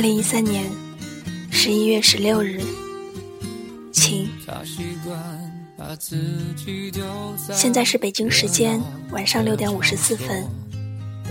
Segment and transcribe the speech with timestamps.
[0.00, 0.64] 二零一三年
[1.50, 2.58] 十一月十六日，
[3.92, 4.26] 晴。
[7.52, 10.48] 现在是北京时间晚上六点五十四分，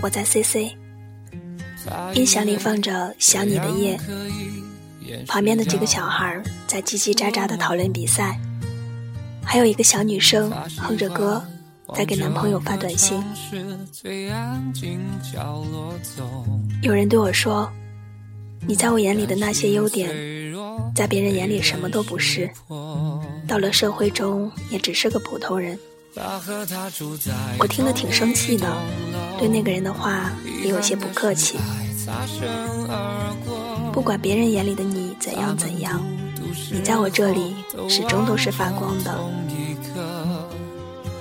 [0.00, 0.72] 我在 CC，
[2.14, 3.98] 音响里放着《想你的夜》，
[5.26, 8.38] 旁边的几个小孩在叽叽喳喳的讨论比赛，
[9.42, 10.48] 还有一个小女生
[10.78, 11.44] 哼着歌
[11.92, 13.20] 在给男朋友发短信。
[16.82, 17.68] 有人对我说
[18.66, 20.08] ：“你在我眼里的那些优点，
[20.94, 22.48] 在别人眼里什么都不是。
[23.48, 25.78] 到了社会中，也只是个普通人。”
[27.58, 28.66] 我听了挺生气的，
[29.38, 30.32] 对那个人的话
[30.62, 31.56] 也有些不客气。
[33.92, 36.04] 不管别人眼里的你怎样怎样，
[36.72, 37.54] 你在我这里
[37.88, 39.18] 始终都是发光的。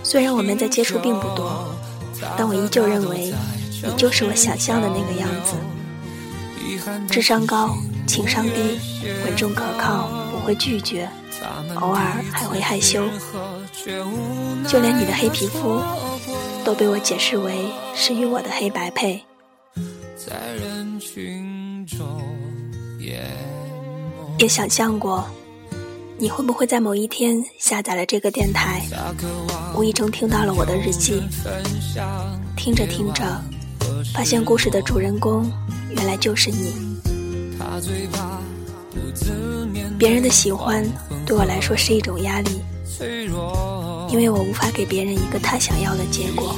[0.04, 1.74] 虽然我们在接触并不多，
[2.36, 3.32] 但我依旧认为
[3.84, 5.54] 你就是我想象的那个样子。
[7.10, 7.76] 智商高，
[8.08, 8.80] 情商低，
[9.26, 11.10] 稳重可靠，不会拒绝，
[11.76, 13.08] 偶尔还会害羞。
[14.68, 15.82] 就连你的黑皮肤，
[16.64, 19.24] 都被我解释为是与我的黑白配。
[24.38, 25.28] 也想象过。
[26.22, 28.82] 你会不会在某一天下载了这个电台，
[29.74, 31.24] 无意中听到了我的日记？
[32.58, 33.24] 听着听着，
[34.14, 35.52] 发现故事的主人公
[35.90, 36.74] 原来就是你。
[39.98, 40.86] 别人的喜欢
[41.26, 42.62] 对我来说是一种压力，
[44.10, 46.56] 因为我无法给别人一个他想要的结果。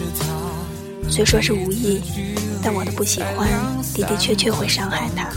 [1.10, 2.02] 虽说是无意，
[2.62, 3.50] 但我的不喜欢
[3.96, 5.30] 的的确确会伤害他。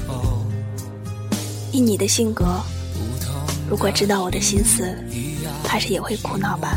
[1.72, 2.60] 以你的性格。
[3.68, 4.94] 如果知道我的心思，
[5.64, 6.76] 怕是也会苦恼吧。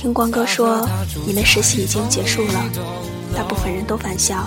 [0.00, 0.88] 听光哥说，
[1.26, 2.64] 你们实习已经结束了，
[3.36, 4.46] 大部分人都返校，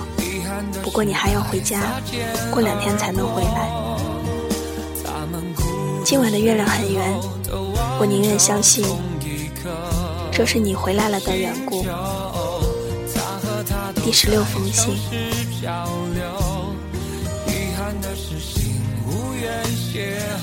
[0.81, 2.01] 不过你还要回家，
[2.49, 3.69] 过两天才能回来。
[6.03, 7.03] 今晚的月亮很圆，
[7.99, 8.83] 我宁愿相信，
[10.31, 11.85] 这是你回来了的缘故。
[14.03, 14.97] 第十六封信。
[19.93, 20.01] 邂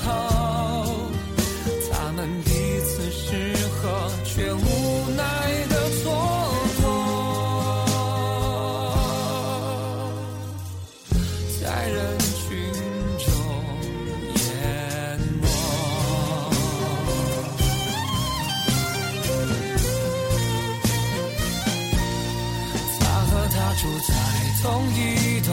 [23.75, 24.13] 住在
[24.61, 25.51] 同一栋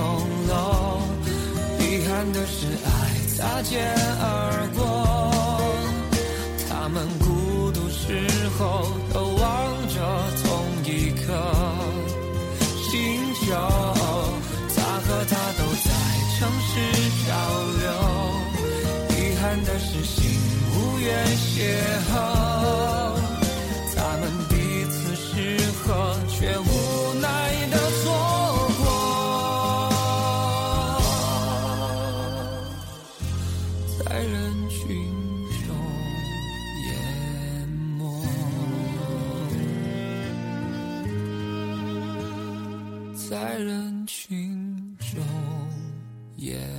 [0.49, 1.01] 楼，
[1.81, 2.89] 遗憾的是爱。
[3.39, 4.81] 擦肩而过，
[6.69, 8.27] 他们孤独时
[8.59, 9.95] 候都望着
[10.43, 10.45] 同
[10.85, 11.23] 一颗
[12.83, 12.91] 星
[13.35, 13.55] 球。
[14.75, 15.89] 他和她都在
[16.37, 16.69] 城市
[17.23, 17.27] 漂
[17.79, 17.87] 流，
[19.11, 20.19] 遗憾的是心
[20.75, 21.07] 无缘
[21.55, 21.57] 邂
[22.13, 22.98] 逅。
[34.09, 34.89] 在人群
[35.67, 35.77] 中
[36.87, 38.25] 淹没。
[43.29, 45.23] 在人群中
[46.37, 46.78] 淹没。